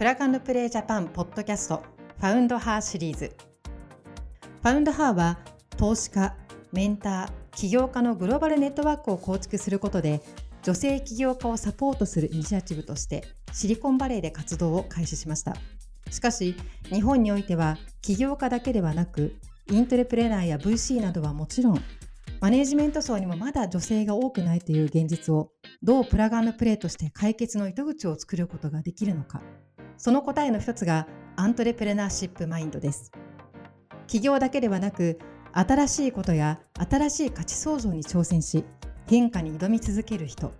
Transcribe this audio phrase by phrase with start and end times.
[0.00, 1.82] プラグプレイジャパンポッドキャスト
[2.18, 3.36] ファウンドハーシリーズ。
[4.62, 5.40] ファウンドハーは
[5.76, 6.34] 投資家、
[6.72, 10.22] メンター、起業家のグローバルネットワークを構築することで
[10.62, 15.54] 女性起業家をサポートするイニシアチブとしてシリコンバレーで活動を開始しました。
[16.10, 19.36] しかし日本においては起業家だけではなく
[19.70, 21.84] イントレプレナーや VC などはもちろん
[22.40, 25.50] マネジメント層にもまだ女性が多くないという現実を
[25.82, 29.42] どうプラグプレーとして解決の糸口を作ることができるのか。
[30.00, 33.12] その答えの一つがアントレプレナーシップマインドです。
[34.06, 35.18] 起業だけではなく
[35.52, 36.58] 新しいことや
[36.90, 38.64] 新しい価値創造に挑戦し
[39.08, 40.54] 変化に挑み続ける人。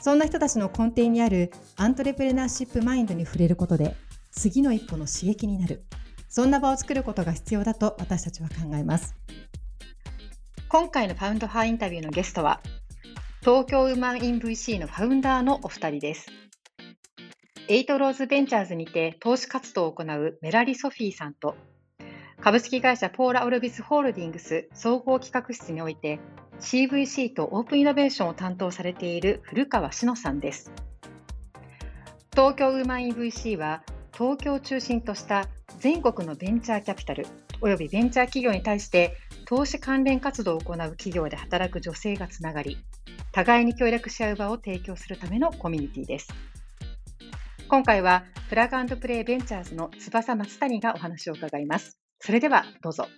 [0.00, 3.94] そんな人たちの根底にあるアントレプレナーシップマインドに触れることで
[4.32, 5.84] 次の一歩の刺激になる。
[6.28, 9.14] そんな場を作ることが必要だと私たちは考えます。
[10.68, 12.60] 今回のファウンドハーインタビューのゲストは
[13.42, 16.26] 東京ウーマンイン VC のファウンダーのお二人です。
[17.68, 21.54] エイトローズベンチャーズにて投資活動を行うメラリ・ソフィーさんと
[22.40, 26.18] 株式会社ポーラ・オルビスホールディングス総合企画室において
[26.58, 30.72] CVC とオープンイノベーションを担当されている古川志乃さんです。
[32.32, 35.46] Tokyo Women in VC は東京を中心とした
[35.78, 37.26] 全国のベンチャーキャピタル
[37.60, 42.78] およびベンチャー企業に対して投資関連活動を行う企業で働く女性がつながり
[43.32, 46.28] 互いに協力し合う場を提供するためのコミュニティです。
[47.72, 51.98] 今回はプラグプレイベンチャーズの翼松谷がお話を伺います。
[52.20, 53.08] それではどうぞ。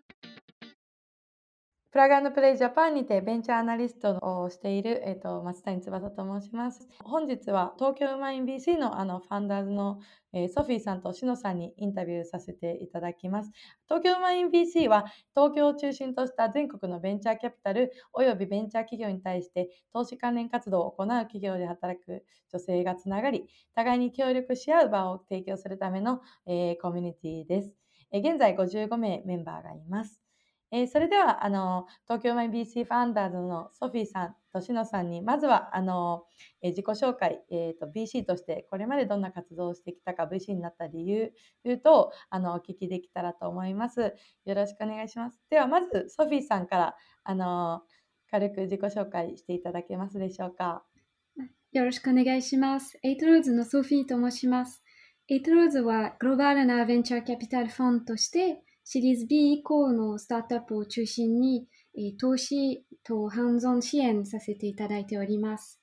[1.95, 6.89] プラグプレイジャパンにてベンチャーアナリストをしている、えーと、松谷翼と申します。
[7.05, 10.01] 本日は東京ウマイン BC のあのファンダーズの、
[10.33, 13.53] えー、ソフィーさんとしのさんにインタビューさせていただきます。
[13.85, 15.05] 東京ウマイン BC は
[15.37, 23.45] 東京を中心とした全国のベンチャーキャピタルおよびベンチャー企業に対して投資関連活動を行う企業で働く女性がつながり、
[23.77, 27.73] 互いに協力し合う場を提供するための、えー、コミュニティです。
[28.11, 30.24] え現在55名メンバーがいます。
[30.77, 36.25] えそれではあの東京マイ BC ファンダーズのソフィーさんとしのさんにまずはあの、
[36.63, 41.33] え自己紹介、えーと、BC としてこれまでどんな活動をしてきたか VC になった理由
[41.79, 44.15] とあのお聞きできたらと思います。
[44.47, 45.41] よろしくお願いします。
[45.49, 47.83] ではまずソフィーさんからあの
[48.33, 50.83] 軽く自己紹介していただけますでしょうか。
[51.71, 52.99] よろしくお願いします。
[53.05, 54.83] エイトローズのソフィーと申します。
[55.29, 61.67] エイトローズはグローバルなベンチャーキャピタルファンドとしてシリーズ B 以降のスタートアップを中心に、
[62.19, 65.81] 投資とハンズン支援させていただいております。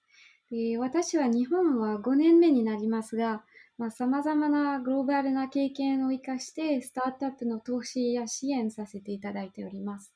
[0.79, 3.43] 私は日本は5年目になりますが、
[3.89, 10.13] さまざ、まなグローバルな経験を生かしてスタートアップの投資や支援させていただいております。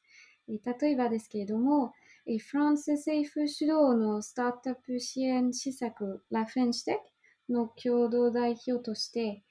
[0.47, 1.93] 例えばですけれども、
[2.25, 7.01] フランス政府主導のスタートアップ支援施策ラフェンシテ
[7.47, 9.43] クの共同代表として、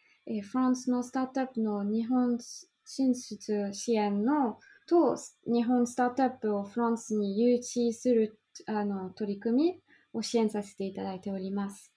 [0.43, 2.39] フランスのスタートアップの日本
[2.84, 9.81] 進出支援のと日本スタートアップをフランスに誘致するあの取り組み
[10.12, 11.93] を支援させていただいております。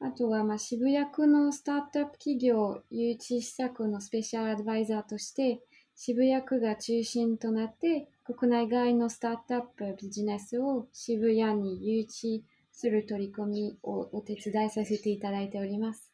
[0.00, 5.60] あとは、まあ、渋谷区のスタートアップ企業誘致施策のスペシャルアドバイザーとして、
[5.96, 16.12] 渋谷区が中心となって国内外のスタートアップビジネスを渋谷に誘致する取り組みをお手伝いさせていただいております。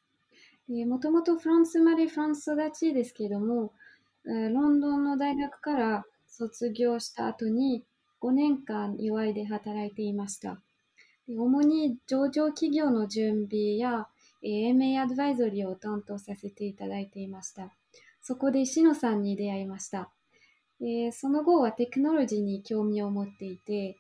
[0.66, 3.74] もともとフランス生まれフランス育ちですけども、
[4.24, 7.84] ロンドンの大学から卒業した後に
[8.20, 10.60] 5年間 UI で働いていました。
[11.28, 14.08] 主に上場企業の準備や
[14.42, 17.70] AMA アドバイゾリーを担当させていただいていました。
[18.22, 20.10] そこでしのさんに出会いました。
[21.12, 23.96] その後はテクノロジーに興味を持っていて、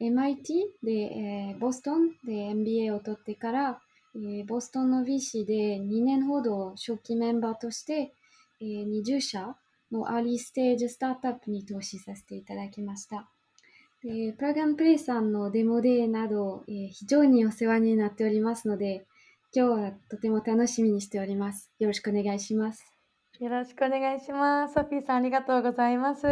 [0.00, 0.46] MIT
[0.82, 3.80] で、え、ボストンで MBA を取ってから、
[4.16, 8.12] え、ボストンの VC で2年ほど初期メンバーとして、
[8.60, 9.56] え、20社
[9.92, 13.28] のアーリーステージスタートアップに投資させていただきました。
[14.02, 19.06] でプラグアンドプレイさんのデモデーなど、えー、非常にお世話になっておりますので、
[19.54, 21.70] 今日はとても楽しみにしております。
[21.78, 22.84] よろしくお願いします。
[23.40, 24.74] よろしくお願いします。
[24.74, 26.26] ソフィーさんありがとうございます。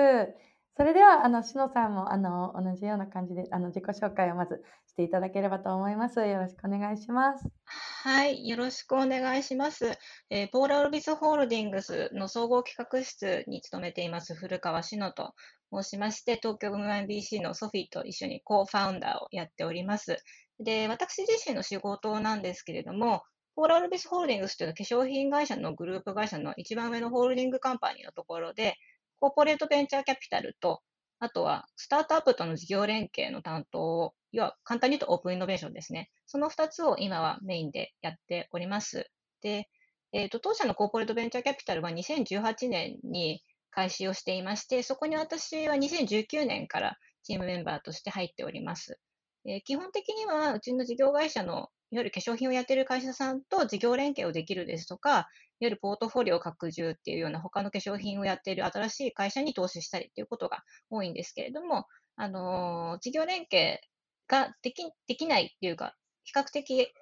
[0.77, 6.27] それでは、あの、しのさんも、あの、同じような感じで、あの、自己紹介をまずしていただければと思います。
[6.27, 7.47] よろしくお願いします。
[7.65, 9.99] はい、よろしくお願いします。
[10.31, 15.35] えー、ポーラ・オルビスホールディングスの総合企画室に勤めています古川しのと
[15.73, 20.17] 申しまして、東京 MIBC のソフィーと一緒にコーファウンダーをやっております。
[20.59, 23.23] で、私自身の仕事なんですけれども、
[23.55, 28.77] ポーラ・オルビスホールディングスというのは化粧品会社のグループ会社の一番上のホールディングカンパニーのところで、
[29.23, 30.83] コーポレートベンチャーキャピタルと、
[31.21, 36.11] あとはスタートアップとの事業連携の担当を、要は簡単に言うとオープンイノベーションですね。
[36.27, 39.09] その2つを今はメインでやっております。
[39.41, 39.69] で、
[40.11, 48.99] えっ、と、当社のコーポレートベンチャーキャピタルは2018年に開始をしていまして、そこに私は2019年からチームメンバーとして入っております。
[49.47, 55.29] えー、基本的には、うちの事業会社のいわゆる化粧品をやっている会社さんと事業連携をできるですとか、
[55.62, 61.87] いわゆるポートフォリオ拡充っていうような他の化粧品をやっている新しい会社に投資したりっていうことが多いんですけれども、
[62.17, 63.79] あの、事業連携
[64.26, 65.94] ができできないっていうか、
[66.25, 66.93] 比較的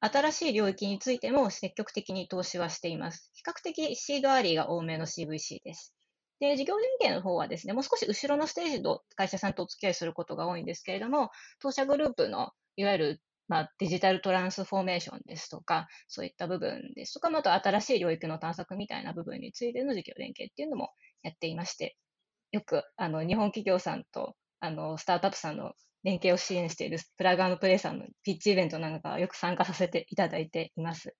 [0.00, 3.30] 新しい領域についても積極的に投資はしています。
[3.32, 5.94] 比較的シードアリーが多めの CVC です。
[6.40, 20.90] で、事業連携の方はですね、もう少し後ろのステージの会社さんとお付き合いすることが多いんですけれども、当社グループのいわゆるまあ、デジタルトランスフォーメーションですとか、そういった部分ですとか、また新しい領域の探索みたいな部分についての事業連携っていうのも
[21.24, 21.96] やっていまして、
[22.52, 25.72] よくあの日本企業さんとあのスタートアップさんの
[26.04, 31.16] 連携を支援しているプラグプレイさんのピッチイベントなんかはよく参加させていただいています。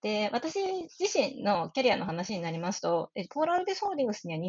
[0.00, 0.58] で、私
[0.98, 4.40] 自身のキャリアの話になりますと、ポーラルデスホールディングスには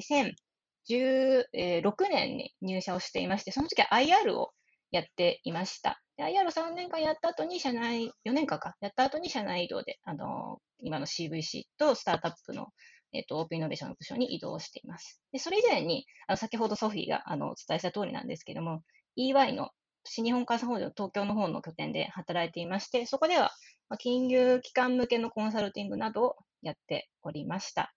[0.88, 4.52] 2016年に入社をしていまして、その時は IR を
[4.92, 6.02] やっていました。
[6.20, 12.68] IR3 年間やった後に社内、4年間か、やった後に社内移動で、あの、今の CVC とスタートアップの、
[13.14, 15.22] えっ、と、オープンイノベーションの部署に移動しています。
[15.32, 18.82] で、それ以前に、あの、先ほどソフィーが、あの、お伝えした通りなんですけども、
[19.18, 19.70] EY の
[20.04, 23.52] 新日本監査法人東京の方の拠点で働いていまして、そこでは、
[23.90, 27.94] まあ、金融機関向けのコンサルティングなどをやっておりました。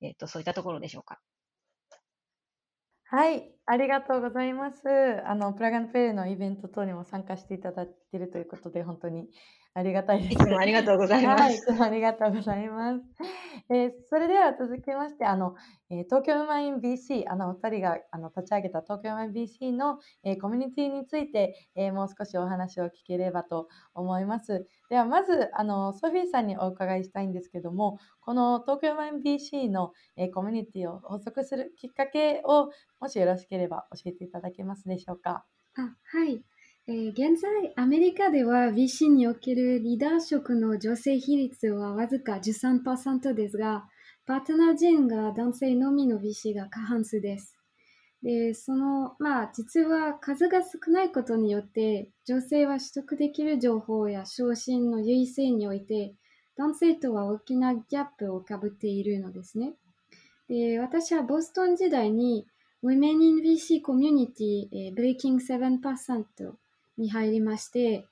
[0.00, 1.18] えっ、と、そういったところでしょうか。
[3.16, 4.88] はい、ありがとうございます。
[5.24, 9.28] あの、プラガンペイのイベント等にも参加していただいているということで、本当に
[9.76, 10.34] ありがたいです。
[10.34, 11.42] いつもありがとうございます。
[11.42, 13.00] はい、いつもありがとうございます。
[13.68, 15.56] えー、それでは続きまして、あの、
[15.90, 24.64] えー、東京ウマイン BC、あの、お二人があの立ち上げた東京ウマイン BC の、えー、コミュニティについて、えもう少しお話を聞ければと思います。
[24.90, 35.44] では、まず、あの、ソフィーさんにお伺いしたいんですけども、この東京ウマイン BC の、えコミュニティを発足するきっかけを、もしよろしければ教えていただけますでしょうか？
[35.76, 36.40] あはい。
[36.86, 43.86] えー、現在、アメリカでは VC におけるリーダー職の女性比率はわずか13%ですが、
[44.26, 47.56] パートナー陣が男性のみの VC が過半数です。
[48.22, 56.14] で、その、まあ、実は数が少ないことによって、女性は取得できる情報や昇進の優位性において、
[56.58, 59.72] 男性とは大きなギャップをかぶっているのですね。
[60.48, 62.46] で、私はボストン時代に
[62.84, 66.52] Women in VC Community、えー、Breaking 7%
[66.98, 68.06] に入りまして、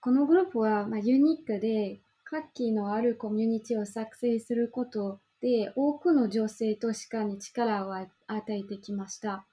[0.00, 8.08] このグループは、ま、ユニークで活気のあるコミュニティを作成することで多くの女性投資家に力を与
[8.48, 9.46] えてきました。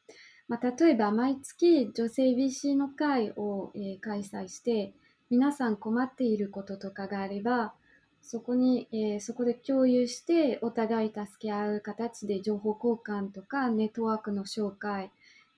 [0.48, 4.94] まあ、例えば毎月女性 VC の会を、えー、開催して
[5.30, 7.74] 皆さん困っていることとかがあれば
[8.22, 15.12] そこに、えー、そこで共有してお互い助け合う形で情報交換とかネットワークの紹介、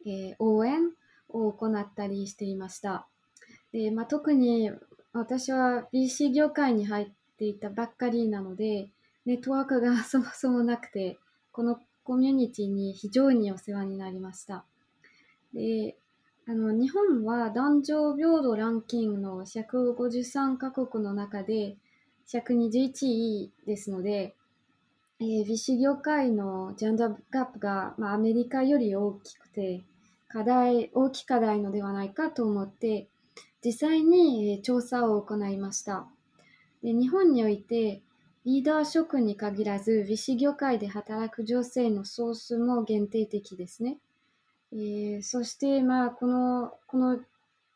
[0.05, 0.91] えー、応援
[1.29, 3.07] を行ったりしていました。
[3.73, 4.71] で、まあ、特に
[5.11, 8.89] 私は BC 業界に入っていたばっかりなので、
[9.25, 11.17] ネットワークが そもそもなくて、
[11.51, 14.63] このコミュニティに非常にお世話になりました。
[15.53, 15.97] で、
[16.45, 21.77] あの、日本は男女平等ランキングの153カ国の中で
[22.27, 24.35] 121位ですので、
[25.19, 29.83] えー、BC 業界のジェンダーガップが、まあ、アメリカより大きくて、
[30.27, 33.07] 課題、大きい課題のではないかと思って、
[33.63, 36.07] 実際に調査を行いました。
[36.83, 38.01] で日本において、
[38.45, 43.97] リーダー職に限らず、美子業界で働く女性のソースも限定的ですね。
[44.73, 47.19] えー、そして、まあ、この、この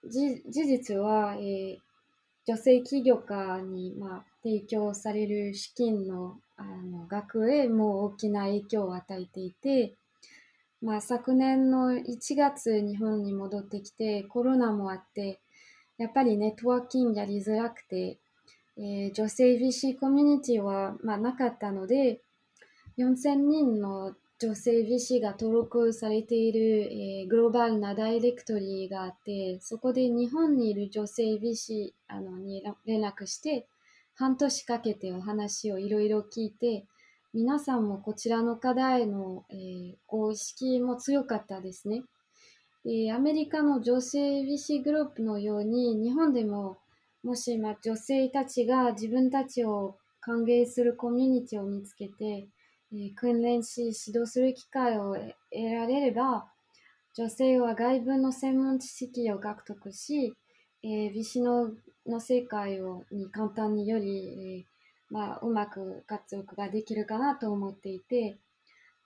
[0.05, 1.77] 事実は、えー、
[2.45, 9.93] 女性起業家に、まあ、提供される資金のあの額へも大きな影響を与えていて、
[10.81, 15.39] まあ、昨年の1月日本に戻ってきてコロナもあって
[15.97, 18.17] やっぱりネットワーキングやりづらくて、
[18.77, 22.21] えー、女性 VC コミュニティは、まあ、なかったので、
[22.97, 26.59] 4000人の女性 VC が登録されている、
[26.91, 33.67] えー、グローバルなダイレクトリーがあって、そこで日本にいる女性 VC あのに連絡して、
[34.13, 36.85] 半年かけてお話をいろいろ聞いて、
[37.33, 42.03] 皆さんもこちらの課題の、えー、意識も強かったですね。
[42.89, 46.77] えアメリカの女性 VC グループのように日本でも
[47.21, 52.47] もし、ま女性たちが自分たちを歓迎するコミュニティを見つけて、
[52.93, 55.29] え訓練し指導する機会を得
[55.73, 56.47] られれば
[57.13, 60.33] 女性は外部の専門知識を獲得し、
[60.83, 61.71] えー、VC の
[62.05, 64.65] の世界をに簡単により、え
[65.09, 68.37] まあ、うまく活躍ができるかなと思っていて、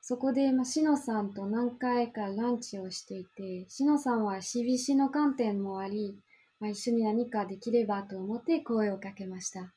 [0.01, 6.17] そこで、まあ、しのさんと何回かランチをしていて、しのさんは CBC の観点もあり、
[6.60, 9.72] まあ、一緒に何かできればと思って声をかけました。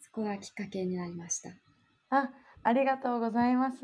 [0.00, 1.50] そこがきっかけになりました。
[2.08, 2.30] あ、
[2.66, 3.78] ありがとうございます。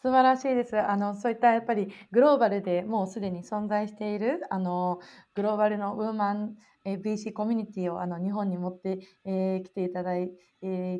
[0.00, 0.78] 素晴らしいです。
[0.78, 5.00] あの、そういったやっぱりグローバルでもうすでに存在している、あの、
[5.34, 10.30] グローバルのウーマン BC コミュニティをあの日本に持って、えー、来ていただい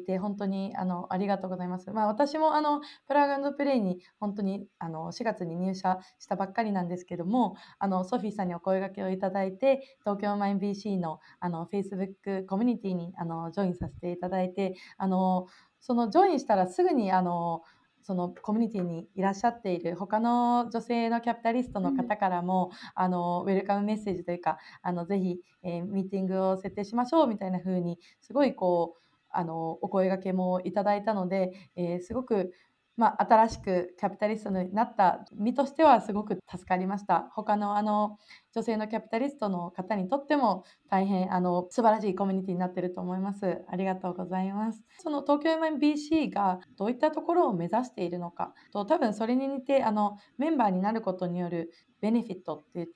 [0.04, 1.92] て、本当にあのありがとうございます。
[1.92, 15.46] まあ、私もあのプラグプレイに本当にあの4月に入社したばっかりなんですけども、あのソフィーさんにお声掛けをいただいて、東京マイン BC のあの Facebook コミュニティにあのジョインさせていただいて、あの
[15.82, 17.62] そのジョインしたらすぐにあの
[18.02, 32.52] そのコミュニティにいらっしゃっている他の女性のキャピタリストの方からも、うん、あのウェルカムメッセージというかあのぜひ、えー、ミーティングを設定しましょうみたいな風にすごいこうあのお声がけもいただいたので、えー、すごく
[32.96, 37.30] まあ、新しくキャピタリストになった身としてはすごく助かりました。
[37.34, 38.18] 他のあの
[38.54, 43.64] 女性のキャピタリストの方にとっても大変あの素晴らしいコミュニティになっていると思います。
[43.68, 44.82] ありがとうございます。
[44.98, 52.88] その東京 MBC がどういったところを目指しているのかと多分それに似てあのメンバーになることによるベネフィットって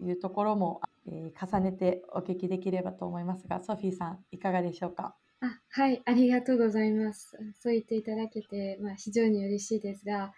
[0.00, 5.14] いうところも、えー、重ねてお聞きできればと思いますが、ソフィーさんいかがでしょうか？
[5.40, 7.36] あはい、ありがとうございます。
[7.60, 10.32] そう言っていただけて、まあ、非常に嬉しいですが、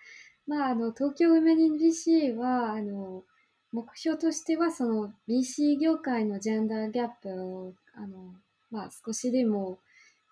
[0.47, 3.23] まあ、あの東京ウメニ BC はあの
[3.71, 8.35] 目標としてはその BC 業界のジェンダーギャップをあの、
[8.71, 9.79] まあ、少しでも、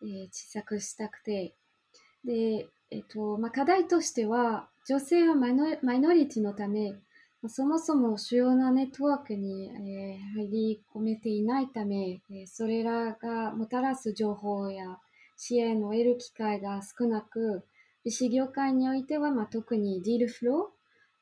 [0.03, 1.55] えー、小さくしたくて
[2.25, 5.55] で、えっとまあ、課題としては女性はマイ
[6.01, 6.95] ノリティのため
[7.49, 14.99] そもそも主要なネットワークに、えー、入り込めていないため、え、それらがもたらす情報や
[15.37, 17.65] 支援を得る機会が少なく、
[18.05, 20.71] 医師業界においては、まあ、特にディールフロ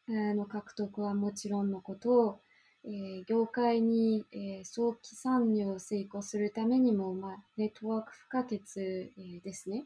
[0.09, 2.41] ーの獲得はもちろんのこと
[2.87, 9.85] えー、業界に、えー、早期参入を成功するためにも、まあ、ネットワーク不可欠、えー、ですね。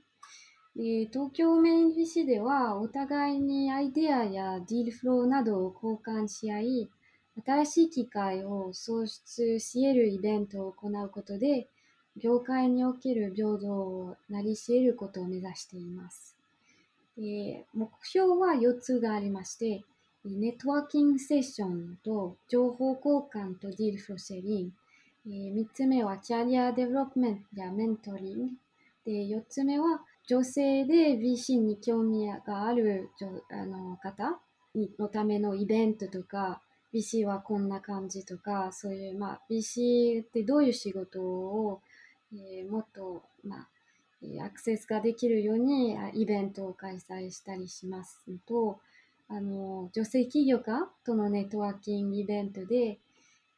[0.77, 6.89] で Tokyo Women in VC ではお互いにアイデアや deal flow などを交換し合い
[7.45, 11.69] 新しい機会を創出し得るイベントを行うことで
[12.17, 16.37] 業界における平等を成し得ることを目指しています。
[17.17, 19.83] で目標は4つがありまして
[20.25, 28.51] ネットワーキングセッションと情報交換と deal flow sharing 3つ目は career development や mentoring
[29.05, 33.09] で4つ目は女性で BC に興味がある
[33.51, 34.39] あの方
[34.99, 36.61] のためのイベントとか、
[36.93, 41.81] BC はこんな感じとか、そういう、まあ、BC ってどういう仕事を、
[42.33, 48.81] えー、もっと、まあ、アクセスができるようにイベントを開催したりしますと、
[49.29, 52.99] あの、女性起業家とのネットワーキングイベントで、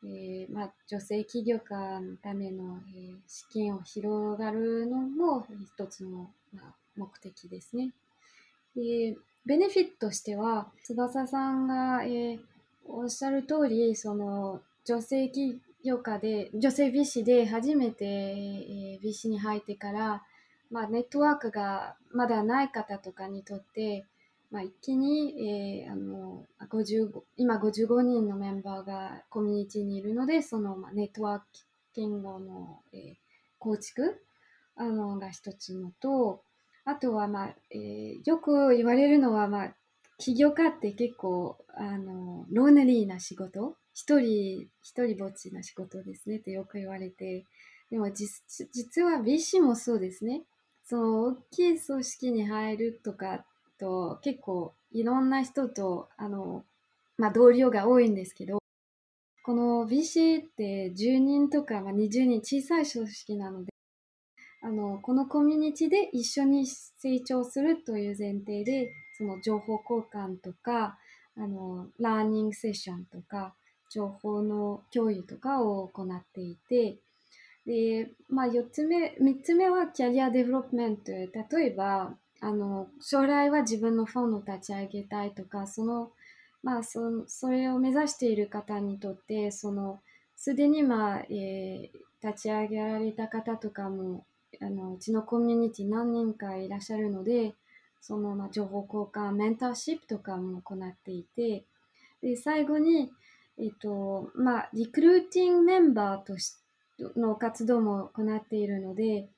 [0.05, 7.93] えー、まあ、女性起業家のための、えー、資金を広がるのも一つの、まあ、目的ですね。
[8.75, 12.41] で、ベネフィットとしては、翼さんが、えー、
[12.87, 20.23] おっしゃる通り、その女性起業家で、女性美師で初めて、えー、美師に入ってから、
[20.71, 24.05] まあ、ネットワークがまだない方とかにとって、
[24.51, 31.41] まあ、一気に、えー、あの55今55人のメンバーがコミュニティにいるのでその、まあ、ネットワー
[31.95, 33.15] キングの、えー、
[33.59, 34.21] 構築
[34.77, 36.43] あのが一つのと
[36.85, 39.75] あとは、まあえー、よく言われるのは、まあ、
[40.19, 47.45] 起業家って結構あのローネリーな仕事一人一人ぼっちな仕事ですねってよく言われて
[47.91, 50.43] でも実実は BC もそうですね。
[50.85, 53.45] その大きい組織に入るとか
[53.81, 56.65] と結構いろんな人とあの、
[57.17, 58.59] まあ、同僚が多いんですけど
[59.43, 63.73] この BC って10人とか、まあ、20人小さい組織なので
[64.63, 70.99] あのこのコミュニティで一緒に成長するという前提でその情報交換とか
[71.37, 73.55] あの learning session とか
[73.91, 76.99] 情報の共有とかを行っていて
[77.67, 81.13] で、まあ、4つ目3つ目は career development。
[81.13, 81.29] 例
[81.67, 86.11] えばあの将来は自分のフォンを立ち上げたいとかその、
[86.63, 90.01] まあ、そそれを目指している方にとってその
[90.37, 94.25] すでに、まあえー、立ち上げられた方とかも
[94.61, 97.55] あのうちのコミュニティ何人かいらっしゃるので
[98.01, 101.65] その、まあ、情報交換メンターシップとかも行っていて
[102.23, 103.11] で最後に、
[103.59, 106.55] えっとまあ、リクルーティングメンバーとし
[107.17, 109.29] の活動も行っているので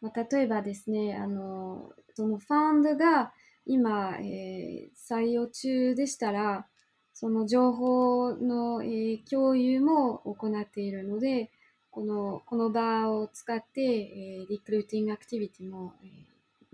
[0.00, 3.32] まあ、例えばですね、あの、そのファンドが
[3.64, 6.66] 今、えー、採用中でしたら、
[7.14, 11.52] その情報の、えー、共有も行っているので、
[11.92, 16.06] このこの場を使って、えー、リクルーティングアクティビティも、え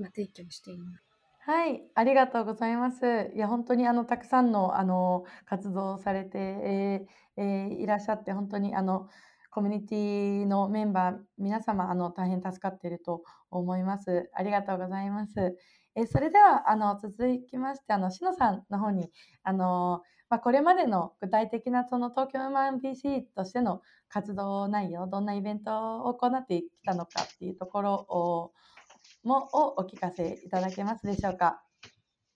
[0.01, 1.05] ーま、提供しています。
[1.41, 3.05] はい、ありがとうございます。
[3.35, 9.11] いや、本当にあのたくさんのあの活動をされて、えーえーいらっしゃって、本当にあの
[9.55, 14.29] コミュニティのメンバー、皆様あの大変助かっていると思います。
[14.35, 15.57] ありがとうございます。
[15.95, 17.15] えそれではあの続
[17.47, 19.13] きましてあのしのさんの方に
[19.45, 28.53] あの、まあ、これまでの具体的なその東京ウーマン BC としての活動内容どんなイベントを行ってきたのかっていうところを
[29.23, 31.63] もをお聞かせいただけますでしょうか？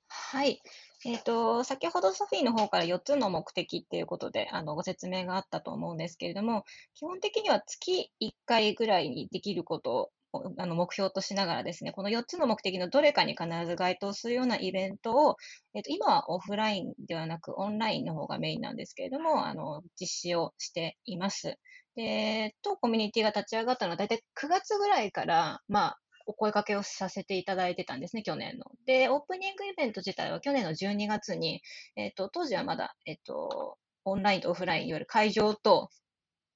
[0.06, 0.62] はい。
[1.04, 6.64] えっ、と、先ほどソフィーの方から4つの目的っていうことで、あの、ご説明があったと思うんですけれども、
[6.94, 10.10] 基本的には月1回ぐらいにできることを
[10.58, 15.36] あの目標としながらですね、この4つの目的のどれかに必ず該当するようなイベントを、
[15.74, 21.58] えっ、と、今はオフラインではなくオンラインの方がメインなんですけれども、あの、実施をしています。
[21.94, 25.98] で、当コミュニティが立ち上がったのは大体9月ぐらいから、まあ、
[26.28, 28.66] お声掛けをさせていただいてたんですね、去年の。
[28.85, 31.62] で、オープニングイベント自体は去年の12月に、
[31.97, 35.88] えっ、と、当時はまだ、えっ、と、オンラインとオフライン、いわゆる会場と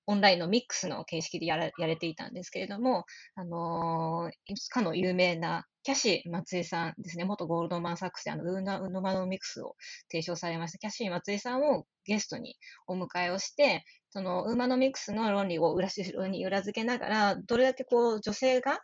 [0.06, 9.74] オンラインのミックスの形式でやらやれていたんですけれども、あのー、かの有名なキャシー松井さんですね、元ゴールドマンサックスであのウーナウノマのミックスを
[10.10, 15.88] 提唱されましたキャシー松井さんをゲストにお迎えをして、そのウーマノミックスの論理を裏
[16.28, 18.80] に裏付けながら、どれだけこう女性が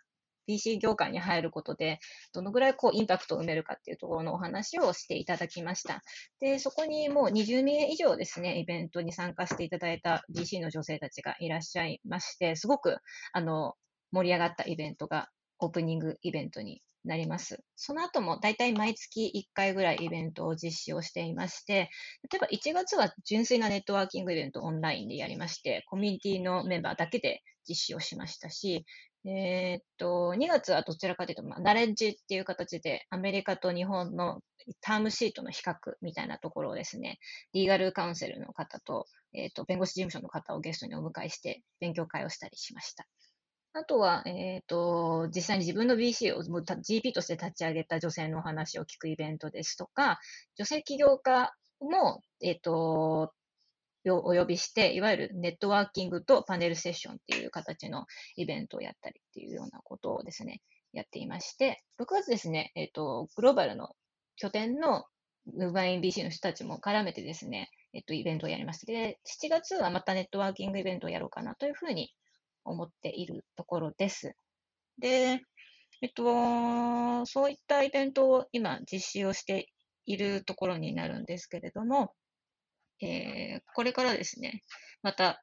[0.49, 2.01] PC 業界に入ることで、
[2.33, 6.03] どのぐらいこうインパクトを埋めるかっていうところのお話をしていただきました。
[6.41, 12.97] で、そこにもう20名以上ですね、イベントに参加していただいた DC の女性たちがいらっしゃいまして、すごく
[13.33, 13.75] あの
[14.11, 15.29] 盛り上がったイベントが
[15.59, 17.63] オープニングイベントになります。
[17.77, 21.91] その後も大体毎月1回ぐらいイベントを実施をしていまして、
[22.31, 28.85] 例えば1月は純粋なネットワーキングイベントオンラインでやりまして、コミュニティのメンバーだけで実施をしましたし、
[29.29, 34.41] えーっと、2月はどちらかというと、まあ、ナレッジっていう形で、アメリカと日本の
[34.81, 37.19] タームシートの比較みたいなところをですね、
[37.53, 43.07] リーガルカウンセルの方と、えーっと、弁護士事務所の方をゲストにお迎えして、勉強会をしたりしました。
[43.75, 50.19] あとは、えっ、と、実際に自分の BC を GP として立ち上げた女性のお話を聞くイベントですとか、
[50.57, 53.33] 女性起業家も、えっ、と、
[54.17, 60.61] お呼びして、いわゆるネットワーキングとパネルセッションっていう形のイベントをやったりっていうようなことをですね、
[60.93, 63.91] やっていまして、6月ですね、えっ、ー、と、グローバルの
[64.37, 65.05] 拠点の
[65.47, 68.87] ムーバイン BC の人たちも絡めてですね、えっ、と、イベントをやりました。
[68.87, 72.13] で、7月はまたネットワーキングイベントをやろうかなというふうに
[72.65, 74.35] 思っているところです。
[74.99, 75.41] で、
[76.01, 79.69] えっと、そういったイベントを今実施をして
[80.07, 82.13] いるところになるんですけれども、
[83.01, 84.63] えー、これからですね、
[85.03, 85.43] また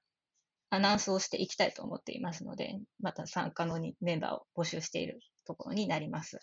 [0.69, 6.39] アナウンスをしていきたいと思っていますので、また参加のメンバーを募集しているところになります。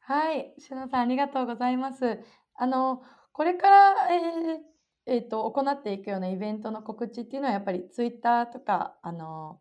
[0.00, 2.18] はい、しのさんありがとうございます。
[2.54, 4.72] あの、これから、えー
[5.06, 9.60] えーと、行っていくようなイベントの告知っていうのはやっぱりツイッターとかあの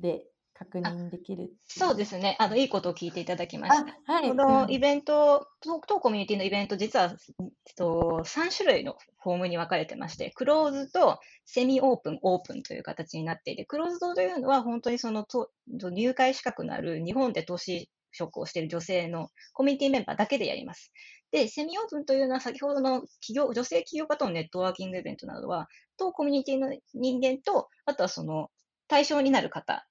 [0.00, 0.24] で
[0.64, 2.36] 確認できるそうですね。
[2.38, 4.12] あの、いいことを聞いていただきました。
[4.12, 4.28] はい。
[4.28, 20.92] このイベント、当コミュニティのイベント、実は、えっと、3種類のフォームに分かれてまして、クローズとセミオープン、オープンという形になっていて、クローズドというのは本当にそのと入会資格のある日本で投資職をしている女性のコミュニティメンバーだけでやります。
[21.32, 28.50] で、セミオープンというのは先ほどの企業、女性企業家とのネットワーキングイベントなどは、当コミュニティの人間と、あとはその
[28.86, 29.86] 対象になる方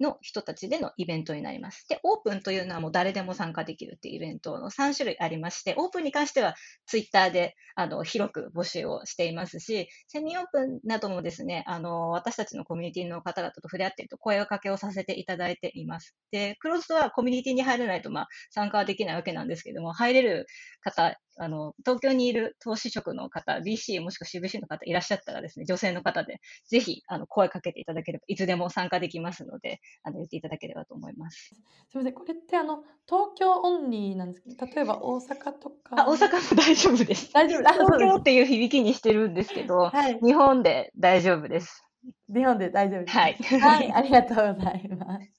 [0.00, 1.86] の人たちでのイベントになります。
[1.88, 6.54] で、オープンというのはもう誰でも参加できるっていうイベントの3種類ありまして、オープンに関しては
[6.86, 16.14] ツイッターであの広く募集をしていますし、セミオープンなどもですね、あの私たちのコミュニティの方々と触れ合っていると声をかけをさせていただいています。
[16.30, 20.46] で、クローズドはコミュニティに入れないとまあ参加はできないわけなんですけども、入れる
[20.80, 31.54] 方あの、東京にいる投資職の方、BC もしくは CBC の方いらっしゃったらですね、女性の方で、ぜひ、あの、声かけていただければ、いつでも参加できますので、あの、言っていただければと思います。
[31.90, 36.00] すみません、これって、あの、東京オンリーなんですけど、例えば大阪とか。
[36.00, 37.32] あ、大阪も大丈夫です。
[37.32, 41.86] 大丈夫東京っていう響きにしてるんですけど、はい、日本で大丈夫です。
[42.32, 43.16] 日本で大丈夫です。
[43.16, 43.34] はい。
[43.34, 45.36] はい、ありがとうございます。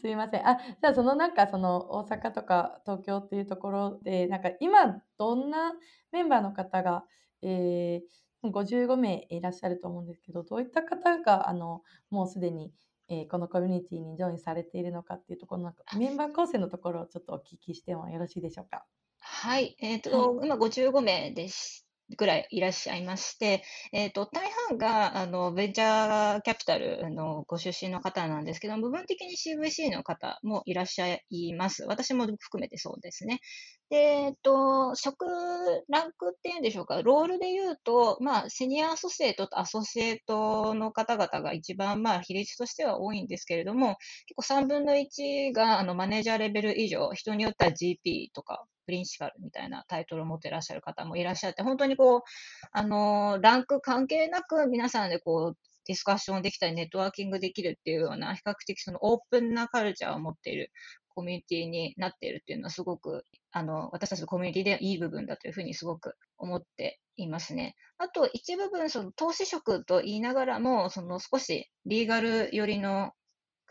[0.00, 0.48] すいません。
[0.48, 5.72] あ、じゃあそのなんかその大阪とか東京っていうところで、なんか今どんな
[6.12, 7.04] メンバーの方が、
[7.42, 12.72] えー、55名いらっしゃると思うんですけど、どういった方があのもうすでに
[13.08, 18.84] えー、このコミュニティにジョインされているのかっていうところのメンバー構成のところをちょっとお聞きしてもよろしいでしょうか？
[19.18, 31.84] はい、えっ、ー、と、はい、今55名でしぐらいいらっしゃいまして、えっ、ー、と、大半が、あの、ベンチャーキャピタルのご出身の方なんですけど、部分的に CVC の方もいらっしゃいます。
[31.84, 33.40] 私も含めてそうですね。
[33.90, 35.26] で、えっと、職、
[35.88, 43.96] ランクっていうんでしょうか、ロールで言うと、まあ、セニアアソシエイトとアソシエイトの方々が一番、まあ、比率としては多いんですけれども、
[44.26, 52.20] 結構3分の1が、あの、マネージャーレベル以上、人によっては GP とか、プリンシパルみたいなタイトルを持ってらっしゃる方もいらっしゃって、本当にこう、
[52.72, 60.72] あの、ランク関係なく皆さんでこう、ディスカッションできたり、ネットワーキングできるっていうような、比較的そのオープンなカルチャーを持っている
[61.08, 63.24] コミュニティになっているっていうのはすごく、
[63.56, 67.74] あの、私たちのコミュニティでいい部分だというふうにすごく思っていますね。
[67.96, 73.12] あと、一部分、その投資職と言いながらも、その少しリーガル寄りの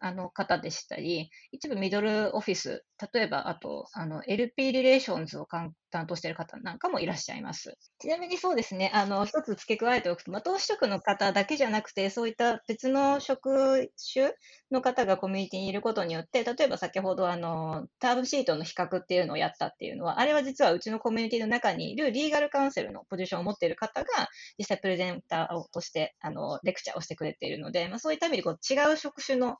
[0.02, 5.45] あの方でしたり、一部ミドルオフィス、例えばあとあの LP リレーションズを
[5.95, 7.77] 担当している方なんかもいらっしゃいます。
[7.99, 14.34] ちなみにそうですね、あの一つ付け加えておくと、まあ、投資職の方だけじゃなくて、そういった別の職種
[14.71, 24.08] の方がコミュニティにいることによって、例えば先ほどあのターブシートの比較っていうのをやったっていうのは、あれは実はうちのコミュニティの中にいるリーガルカウンセルのポジションを持っている方が、
[24.58, 29.55] 実際プレゼンターとしてあのレクチャーをしてくれているので、まあ、そういった意味でこう違う職種の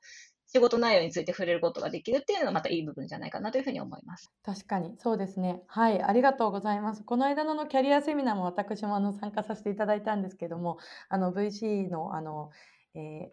[0.48, 4.32] 仕事内容について触れることができるっていうのはまたいい部分じゃないかなというふうに思います。
[4.44, 5.62] 確かにそうですね。
[5.68, 7.04] はい、ありがとうございます。
[7.04, 10.78] この間のキャリアセミナーも私もあの参加させていただいたんですけども、
[11.10, 12.52] あの VC のあの、
[12.94, 13.32] え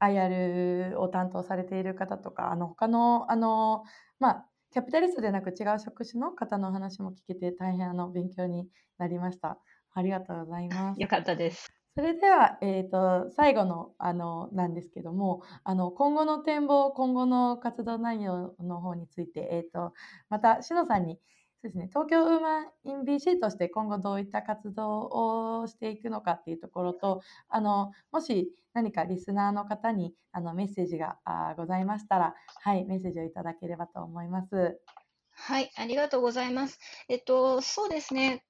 [0.00, 3.84] ー、IR を担当されている方とか、あの他のあの
[4.18, 8.66] まあキャピタリストでなく違う職種の方の話も聞けて大変あの勉強に
[8.98, 9.58] なりました。
[9.92, 11.00] ありがとうございます。
[11.00, 11.83] よかったです。
[11.96, 19.92] それでは、え、ー、と、最後の、あの、なんですけども、あの、今後の展望、今後の活動内容の方について、え、ー、と、
[20.28, 21.20] また、しのさんに、
[21.62, 34.80] そうですね、東京ウーマンイン BC として今後どういった活動をしていくのかっていうところと、あの、もし何かリスナーの方にあのメッセージがあございましたら、はい、メッセージをいただければと思います。
[35.30, 36.78] はい、ありがとうございます。
[37.08, 38.44] えっと、そうですね。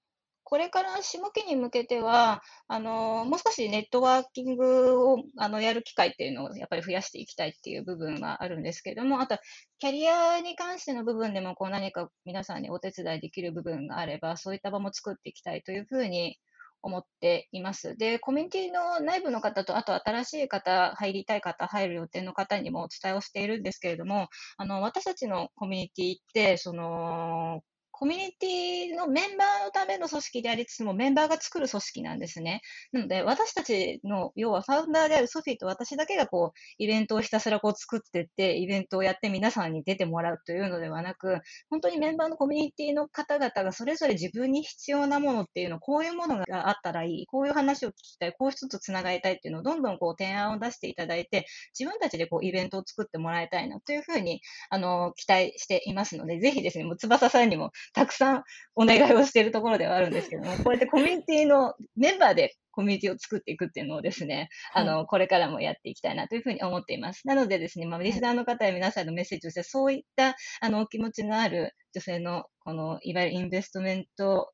[0.44, 9.38] これから下期に向けては、あの、もう少しネットワーキングを、あの、やる機会っていうのをやっぱり増やしていきたいっていう部分はあるんですけれども、あと、
[9.78, 16.38] キャリアに関しての部分でも、こう何か皆さんにお手伝いできる部分があれば、そういった場も作っていきたいというふうに
[16.82, 17.96] 思っています。
[17.96, 24.28] で、コミュニティの内部の方と、あと新しい方、入りたい方、入る予定の方にもお伝えをしているんですけれども、
[24.58, 27.62] あの、私たちのコミュニティって、その、
[27.96, 32.60] コミュニティのメンバーのための組織でありつつも、メンバーが作る組織なんですね。
[32.90, 41.38] なので、私たちの、要はファウンダーであるソフィーと私だけがこう、イベントをひたすらこう作ってって、イベントをやって皆さんに出てもらうというのではなく、
[41.70, 51.46] 本当にメンバーのコミュニティの方々がそれぞれ自分に必要なものっていうの、こういうものがあったらいい、こういう話を聞きたい、こういう人と繋がりたいっていうのをどんどんこう提案を出していただいて、
[51.78, 58.44] 自分たちでこうイベントを作ってもらいたいなというふうに、あの、期待していますので、ぜひですね、もう翼さんにもたくさん
[58.74, 67.26] お願いをしているところではあるんですけども、 こうやってコミュニティのメンバーでコミュニティを作っていくっていうのをですね、はい、あの、これからもやっていきたいなというふうに思っています。
[67.26, 74.50] なのでですね、まあ、リスナーの方や皆さんのメッセージとして、そういった、あの、お気持ちのある女性の、この、いわゆるインベストメント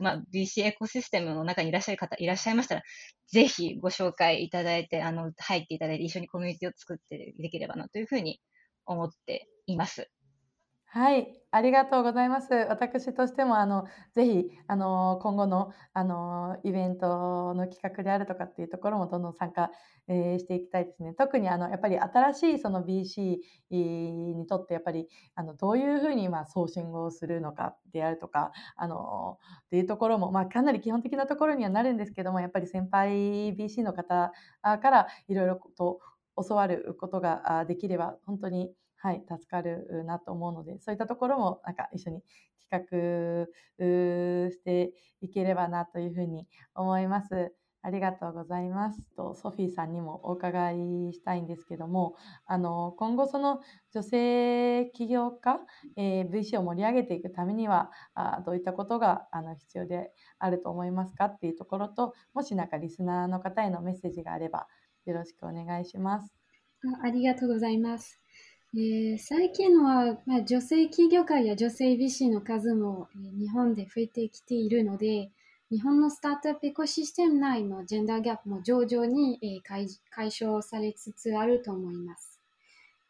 [0.00, 2.82] まあ、BC エコシステムの中にいらっしゃる方いらっしゃいましたら、
[3.28, 8.40] ぜひご紹介いただいて、あの、入っていただいて、一緒にコミュニティを作ってできればなというふうに
[8.86, 10.08] 思っています。
[10.94, 12.54] はい、ありがとうございます。
[12.54, 19.72] 私としても、あの、ぜひ、あの、今後の、あの、イベントの企画であるとかっていうところもどんどん参加、
[20.06, 21.12] えー、していきたいですね。
[21.14, 23.40] 特に、あの、やっぱり新しいその BC
[23.72, 35.98] にとって、やっぱり、あの、どういうふうに、まあ、ソーシングをするのかであるとか、あの、っていうところも、まあ、かなり基本的なところにはなるんですけども、やっぱり先輩 BC の方からいろいろと
[36.36, 38.72] 教わることができれば、本当に
[39.04, 42.22] はい、助かるなと思うので、そういったところもなんか一緒に
[42.70, 47.54] 企画していければなというふうに思います。
[47.82, 49.02] ありがとうございます。
[49.14, 53.60] とソフィーさんにもお伺いしたいんですけども、あの今後その
[53.92, 55.60] 女性起業家、
[55.96, 64.66] えー、VC を盛り上げていくためにはあどういったことがあの必要であると思いますかっていうところと、もしなんかリスナーの方へのメッセージがあれば
[65.04, 66.34] よろしくお願いします。
[67.02, 68.23] ありがとうございます。
[68.76, 75.30] えー、最近は、まあ、女性企業家や女性 VC の数も、えー、日本で増えてきているので、
[75.70, 82.40] 日本のスタートアップエコシステム内のジェンダーギャップも徐々に、え解解消されつつあると思います。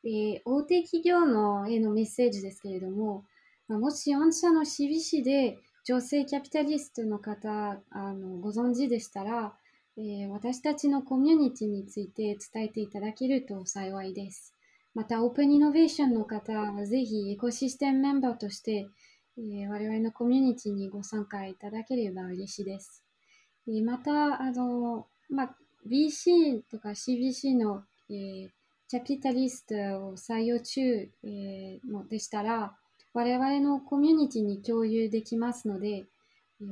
[0.05, 3.25] え大手企業のへのメッセージですけれども、
[3.67, 9.55] まもし御社の CBC で女性キャピタリストの方あのご存知でしたら、
[9.97, 14.54] えー、私たちのコミュニティについて伝えていただけると幸いです。
[14.95, 18.87] また、オープンイノベーションの方はぜひエコシステムメンバーとして、
[19.37, 23.03] えー、我々のコミュニティにご参加いただければ嬉しいです。
[23.67, 25.57] えー、また、あの、まあ、
[25.89, 28.49] BC とか CBC の、えー、
[28.89, 30.81] キャピタリストを採用中、
[31.25, 32.77] えー、のでしたら、
[33.13, 36.05] 我々のコミュニティに共有できますので、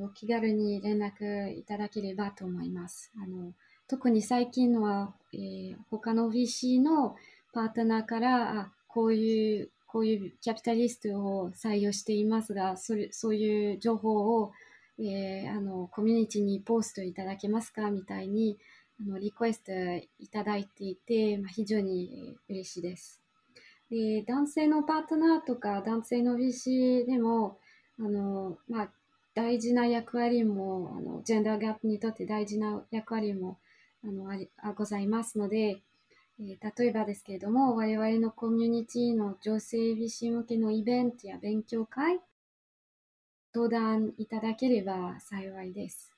[0.01, 3.11] お気軽に連絡いただければと思います。
[3.21, 3.53] あの
[3.89, 7.17] 特に最近のは、えー、他の VC の
[7.53, 14.53] パートナーからあこういうこういうキャピタリストを採用していますがそれそういう情報を、
[14.99, 17.91] えー、あのコミュニティにポストいただけますか？
[17.91, 18.59] みたいに
[19.01, 19.73] あのリクエスト
[20.19, 23.21] いただいていて、まあ、非常に嬉しいです。
[23.91, 27.59] で男性のパートナーとか男性の VC でも
[27.99, 28.88] あの、まあ、
[29.35, 33.59] 大事な役割もあのジェンダーギャップにとって大事な役割も
[34.03, 35.83] あのありあございますので、
[36.49, 42.21] え、例えばですけれども我々のコミュニティの女性美人向けのイベントや勉強会
[43.55, 46.13] 登壇いただければ幸いです。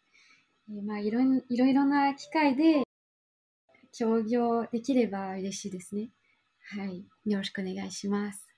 [0.70, 2.84] え、まあ、いろいろいろな機会で
[3.92, 6.10] 協業できれば嬉しいですね。
[6.76, 7.04] はい。
[7.26, 8.48] よろしくお願いします。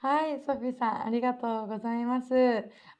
[0.00, 2.34] はい、ソフィーさん、ありがとうございます。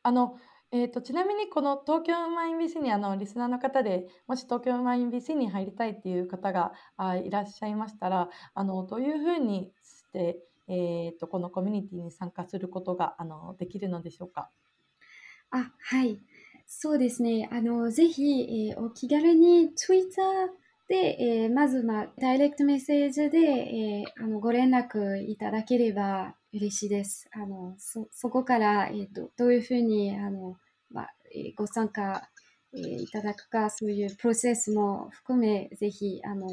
[0.02, 0.38] あの、
[0.72, 14.50] えーと、ちなみにこの東京マイン BC にあのリスナーの方でもし東京マイン BC に入りたいっていう方があいらっしゃいましたらあのどういうふうにして、えーと、このコミュニティに参加することがあのできるのでしょうか？
[15.50, 16.20] あはい。
[16.68, 17.48] そうですね。
[17.50, 20.22] あのぜひ、えー、お気軽に Twitter
[20.90, 27.30] で、えー、まず、まあ、ダイレクトメッセージで、えー、あのご連絡いただければ嬉しいです。
[27.32, 30.56] あのそそこから、えーと、どういうふうにあの、
[30.90, 31.14] まあ、
[31.56, 32.28] ご参加、
[32.74, 36.48] え、いただくか、そういうプロセスも含め、ぜひあの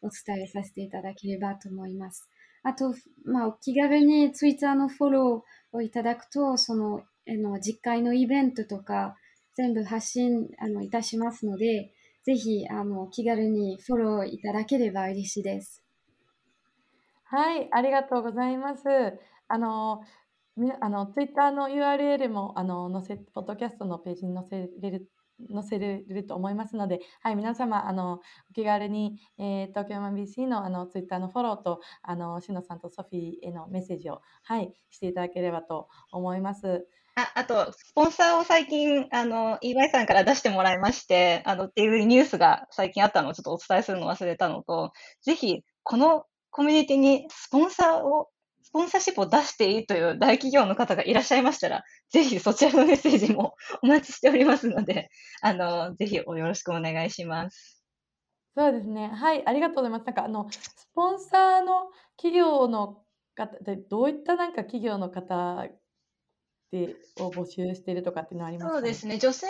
[0.00, 2.26] お伝えさせていただければと思います。
[2.62, 2.94] あと、
[3.26, 9.16] まあ、お気軽にツイッターのフォローをいただくと、その、あの実会のイベントとか、
[9.54, 11.92] 全部発信あのいたしますので、
[12.24, 15.82] ぜひあの気軽にフォローいただければ嬉しいです。
[17.24, 18.82] はい、ありがとうございます。
[19.48, 20.02] あの、
[20.80, 25.08] あのツイッターの URL もあの載せ、ポッドキャストのページに載せれる
[25.52, 36.86] 載せれると思いますので、はい、皆様、あのお気軽に、えー、東京 MBC のあのツイッターのフォローと、あのしのさんとソフィーへのメッセージを、はい、していただければと思います。
[37.14, 48.28] ああと、スポンサーを最近、あの、EY さんから出してもらいまして、あの、っていうニュースが最近あったのをちょっとお伝えするの忘れたのと、ぜひ、このコミュニティにスポンサーを、
[48.62, 55.10] スポンサーシップを出していいという大企業の方がいらっしゃいましたら、ぜひそちらのメッセージも お待ちしておりますので、
[55.42, 57.84] あの、ぜひよろしくお願いします。
[58.56, 59.08] そうですね。
[59.08, 60.06] はい、ありがとうございます。
[60.06, 65.66] なんか、あの、スポンサーの企業の方で、どういったなんか企業の方
[66.72, 69.18] でを募集してるとかっていうのはありますか、そうですね。
[69.18, 69.46] 女性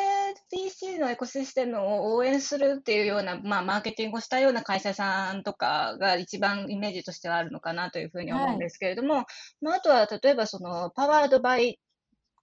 [0.50, 9.24] PC のエコシステムを応援するっていうような、まあ、マーケティングをしたような会社さんとかが一番イメージとしてはあるのかなというふうに思うんですけれども、はい、
[9.60, 11.78] まあ、あとは例えばそのパワードバイ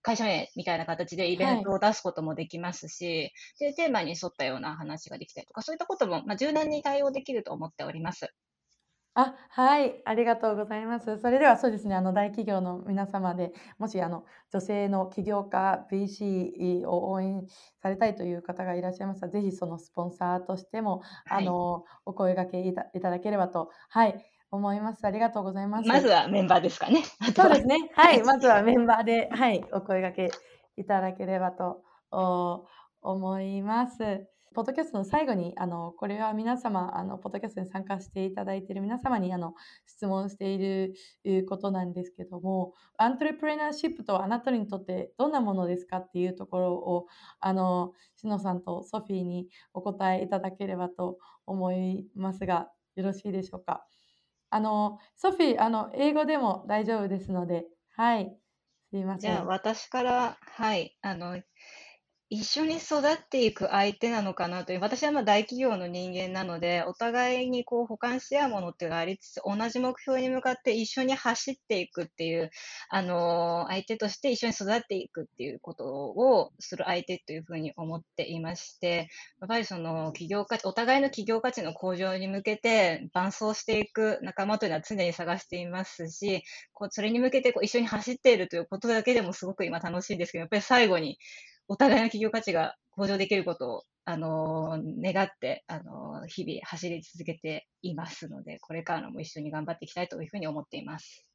[0.01, 8.29] 会社名みたいな形でイベントを出すこともできますし、はい、でテーマに沿ったような話ができたりとか、そういったことも、まあ、柔軟に対応できると思っております。
[9.19, 11.19] あ、はい、ありがとうございます。
[11.19, 17.45] それではそうですね、あの大企業の皆様で、もしあの女性の起業家 BC を応援
[17.82, 25.05] されたいという方がいらっしゃいましたら、ぜひそのスポンサーとしても、あのお声掛けいたいただければと、はい、思います。
[25.05, 25.88] ありがとうございます。
[25.88, 27.03] まずはメンバーですかね。
[27.36, 27.89] そうですね。
[27.93, 30.32] はい、まずはメンバーで、はい、お声掛け
[30.77, 31.84] いただければと
[33.01, 34.27] 思います。
[34.55, 39.53] ポッドキャストの最後に、あの、これは皆様、あの、ポッドキャストに参加していただいている皆様に、あの、
[39.85, 40.95] 質問している
[41.47, 47.07] ことなんですけども、アントレプレナーシップとあなたにとってどんなものですかっていうところを、
[47.39, 53.85] あの、しのさんとソフィーにお答えいただければと思いますが、よろしいでしょうか？
[54.49, 58.35] あの、ソフィー、あの、英語でも大丈夫ですので、はい。
[58.89, 59.21] すいません。
[59.21, 61.39] じゃあ、私から、はい、あの、
[62.31, 72.51] 一緒に育っていく相手なのかなという、私はまあ大企業の人間なので、お互いにこう補完し合うものってがありつつ、同じ目標に向かって一緒に走っていくっていう、
[72.89, 79.07] あの相手として一緒に育っていくっていうことをする相手というふうに思っていまして、
[79.41, 91.17] やっぱりその企業価値、お互いの企業価値の向上に向けて伴走していく仲間というのは常に探していますし、こうそれに向けてこう一緒に走っているということだけでもすごく今楽しいんですけど、やっぱり最後に
[91.69, 101.27] お互いの企業価値が向上できることを、あの願って、あの日々走り続けていますので、これからも一緒に頑張っていきたいというふうに思っています。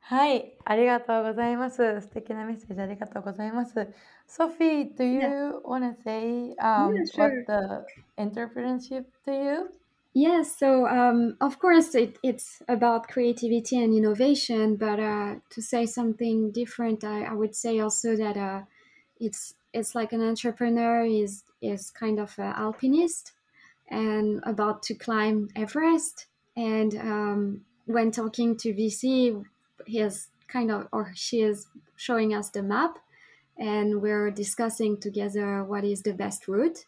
[0.00, 1.76] はい、ありがとうございます。
[2.02, 3.88] 素敵なメッセージありがとうございます。
[4.28, 5.52] Sophie, do you yeah.
[5.64, 7.44] want to say um, yeah, sure.
[7.46, 7.86] what the
[8.18, 9.70] entrepreneurship to you?
[10.12, 15.86] Yes, so um, of course it, it's about creativity and innovation, but uh, to say
[15.86, 18.62] something different, I, I would say also that uh,
[19.20, 23.32] it's it's like an entrepreneur is is kind of an alpinist
[23.88, 26.26] and about to climb Everest.
[26.56, 29.44] And um, when talking to VC,
[29.86, 32.98] he is kind of or she is showing us the map,
[33.58, 36.84] and we're discussing together what is the best route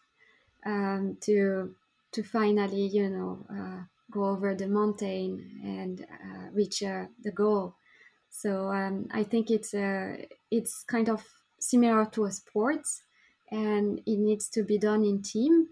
[0.65, 1.75] um, to
[2.11, 7.75] to finally, you know, uh, go over the mountain and uh, reach uh, the goal.
[8.29, 11.23] So um, I think it's a uh, it's kind of
[11.69, 13.03] similar to a sports
[13.51, 15.69] and it needs to be done in team.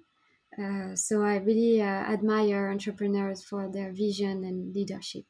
[0.62, 5.26] Uh, so I really uh, admire entrepreneurs for their vision and leadership.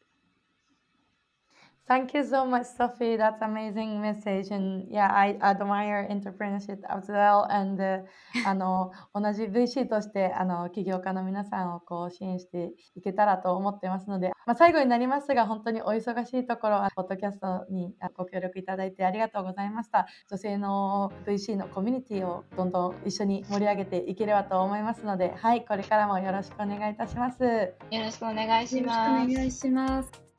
[1.87, 3.17] Thank you so much, Sophie.
[3.17, 4.47] That's amazing message.
[4.51, 7.47] And yeah, I admire entrepreneurship as well.
[7.49, 8.03] And、uh,
[8.45, 20.07] あの同じ VC としてあの起業家の皆さんをこう支援していけたらと思ってますので、まあ、最後になりますが、本当にお忙しいところ、ポッドキャストにご協力いただいてありがとうございました。
[20.29, 27.43] 女性の VC のコミュニティをどんどん一緒に盛り上げていければと思いますので、はい、これからもよろしくお願いいたします。
[27.43, 29.31] よろしくお願いします。
[29.31, 30.30] お願いします。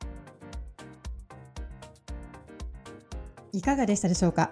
[3.55, 4.51] いかがでしたでしょうか？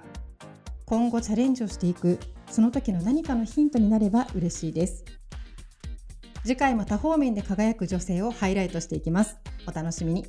[0.85, 2.19] 今後チャレンジをしていく
[2.51, 5.03] その時の何かのヒントになれば嬉しいです。
[6.43, 9.37] 次回も多方面で輝く女性をハイライトしていきます。
[9.67, 10.27] お楽しみに。